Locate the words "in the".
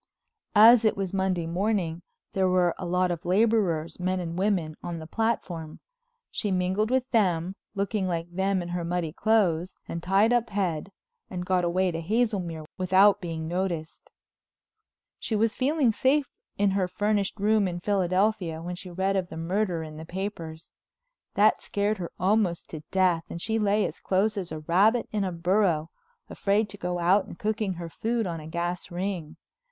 19.83-20.03